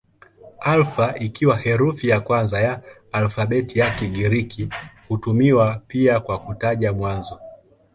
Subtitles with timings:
[0.61, 4.69] Alfa ikiwa herufi ya kwanza ya alfabeti ya Kigiriki
[5.07, 7.39] hutumiwa pia kwa kutaja mwanzo.